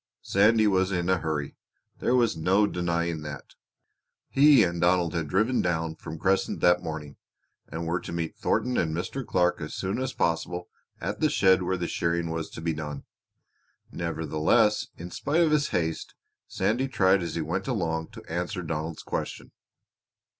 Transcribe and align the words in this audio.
Sandy 0.23 0.65
was 0.65 0.91
in 0.91 1.09
a 1.11 1.19
hurry 1.19 1.55
there 1.99 2.15
was 2.15 2.35
no 2.35 2.65
denying 2.65 3.21
that! 3.21 3.53
He 4.29 4.63
and 4.63 4.81
Donald 4.81 5.13
had 5.13 5.27
driven 5.27 5.61
down 5.61 5.93
from 5.95 6.17
Crescent 6.17 6.59
that 6.61 6.81
morning, 6.81 7.17
and 7.67 7.85
were 7.85 7.99
to 7.99 8.11
meet 8.11 8.35
Thornton 8.35 8.77
and 8.77 8.95
Mr. 8.95 9.23
Clark 9.23 9.61
as 9.61 9.75
soon 9.75 9.99
as 9.99 10.11
possible 10.13 10.69
at 10.99 11.19
the 11.19 11.29
shed 11.29 11.61
where 11.61 11.77
the 11.77 11.85
shearing 11.87 12.31
was 12.31 12.49
to 12.49 12.61
be 12.61 12.73
done. 12.73 13.03
Nevertheless, 13.91 14.87
in 14.97 15.11
spite 15.11 15.41
of 15.41 15.51
his 15.51 15.67
haste, 15.67 16.15
Sandy 16.47 16.87
tried 16.87 17.21
as 17.21 17.35
he 17.35 17.41
went 17.43 17.67
along 17.67 18.07
to 18.13 18.25
answer 18.27 18.63
Donald's 18.63 19.03
question. 19.03 19.51